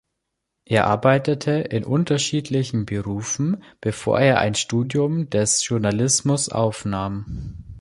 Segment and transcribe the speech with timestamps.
[0.65, 7.65] Er arbeitete in unterschiedlichen Berufen, bevor er ein Studium des Journalismus aufnahm.